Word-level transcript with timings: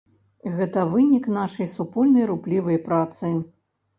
Гэта 0.53 0.85
вынік 0.93 1.27
нашай 1.35 1.69
супольнай 1.75 2.25
руплівай 2.31 2.79
працы. 2.87 3.33